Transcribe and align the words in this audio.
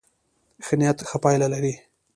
ښه 0.65 0.73
نيت 0.79 0.97
ښه 1.09 1.17
پایله 1.23 1.47
لري. 1.53 1.73